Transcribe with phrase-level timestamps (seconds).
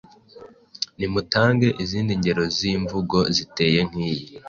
[0.97, 4.25] Nimutange izindi ngero z’imvugo ziteye nk’iyi“